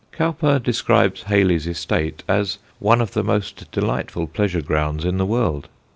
[0.11, 5.69] Cowper describes Hayley's estate as one of the most delightful pleasure grounds in the world.